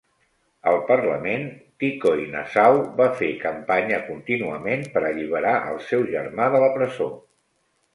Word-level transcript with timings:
Al 0.69 0.77
parlament, 0.87 1.43
Tikoinasau 1.83 2.79
va 3.03 3.09
fer 3.21 3.31
campanya 3.45 4.03
contínuament 4.11 4.91
per 4.97 5.09
alliberar 5.15 5.57
el 5.73 5.83
seu 5.93 6.13
germà 6.19 6.53
de 6.57 6.69
la 6.69 6.77
presó. 6.83 7.13